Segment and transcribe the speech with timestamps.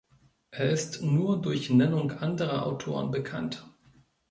[0.49, 3.69] Er ist nur durch Nennung anderer Autoren bekannt.